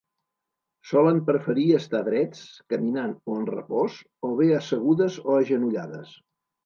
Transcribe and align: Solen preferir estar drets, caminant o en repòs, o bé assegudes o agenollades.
Solen 0.91 1.19
preferir 1.27 1.65
estar 1.81 2.01
drets, 2.07 2.41
caminant 2.75 3.13
o 3.33 3.37
en 3.43 3.45
repòs, 3.51 3.99
o 4.31 4.33
bé 4.41 4.49
assegudes 4.61 5.19
o 5.27 5.37
agenollades. 5.43 6.17